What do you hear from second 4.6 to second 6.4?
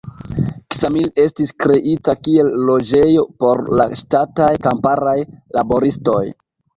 kamparaj laboristoj.